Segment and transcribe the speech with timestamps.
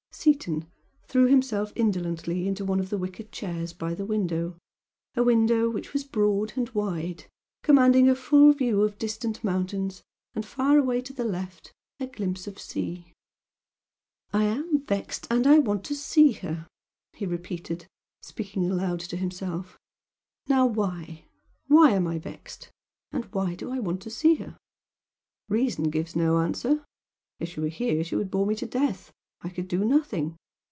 [0.13, 0.67] Seaton
[1.05, 4.55] threw himself indolently into one of wicker chairs by the window
[5.15, 7.25] a window which was broad and wide,
[7.63, 10.03] commanding a full view of distant mountains,
[10.35, 13.13] and far away to the left a glimpse of sea.
[14.31, 16.67] "I am vexed, and I want to see her"
[17.13, 17.87] he repeated,
[18.21, 19.79] speaking aloud to himself
[20.47, 21.23] "Now WHY?
[21.67, 22.69] Why am I vexed?
[23.11, 24.55] and why do I want to see her?
[25.49, 26.85] Reason gives no answer!
[27.39, 29.11] If she were here she would bore me to death.
[29.43, 30.37] I could do nothing.